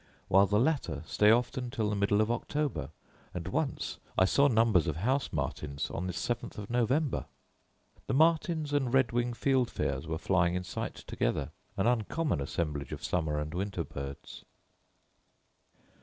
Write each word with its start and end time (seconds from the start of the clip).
while 0.29 0.47
the 0.47 0.59
latter 0.59 1.03
stay 1.05 1.29
often 1.29 1.69
till 1.69 1.87
the 1.87 1.95
middle 1.95 2.21
of 2.21 2.31
October; 2.31 2.89
and 3.35 3.47
once 3.47 3.99
I 4.17 4.25
saw 4.25 4.47
numbers 4.47 4.87
of 4.87 4.95
house 4.95 5.31
martins 5.31 5.91
on 5.91 6.07
the 6.07 6.13
seventh 6.13 6.57
of 6.57 6.71
November. 6.71 7.25
The 8.07 8.15
martins 8.15 8.73
and 8.73 8.91
red 8.91 9.11
wing 9.11 9.33
fieldfares 9.35 10.07
were 10.07 10.17
flying 10.17 10.55
in 10.55 10.63
sight 10.63 10.95
together; 10.95 11.51
an 11.77 11.85
uncommon 11.85 12.41
assemblage 12.41 12.91
of 12.91 13.03
summer 13.03 13.37
and 13.39 13.53
winter 13.53 13.83
birds. 13.83 14.43